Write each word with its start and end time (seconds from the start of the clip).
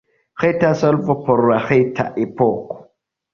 Reta 0.43 0.73
solvo 0.73 1.13
por 1.23 1.47
la 1.51 1.59
reta 1.67 2.11
epoko. 2.25 2.81